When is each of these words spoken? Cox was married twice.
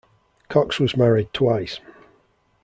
Cox 0.49 0.79
was 0.79 0.97
married 0.97 1.31
twice. 1.31 1.79